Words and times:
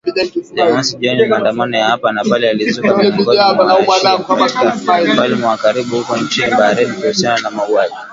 Jumamosi 0.55 0.97
jioni 0.97 1.25
maandamano 1.25 1.77
ya 1.77 1.85
hapa 1.87 2.11
na 2.11 2.23
pale 2.25 2.47
yalizuka 2.47 2.97
miongoni 2.97 3.37
mwa 3.37 3.73
Wa 3.73 3.95
shia 4.49 4.67
katika 4.67 4.75
ufalme 4.75 5.45
wa 5.45 5.57
karibu 5.57 5.95
huko 5.97 6.17
nchini 6.17 6.51
Bahrain, 6.51 6.93
kuhusiana 6.93 7.41
na 7.41 7.51
mauaji 7.51 7.95